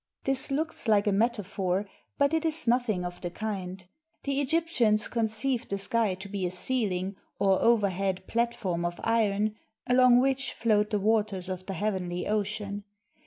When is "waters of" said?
10.99-11.67